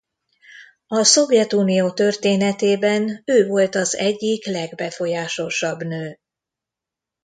[0.87, 6.19] A Szovjetunió történetében ő volt az egyik legbefolyásosabb nő.